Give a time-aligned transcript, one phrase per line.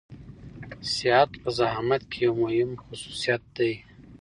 [0.93, 3.73] صحت په زعامت کې يو مهم خصوصيت دی.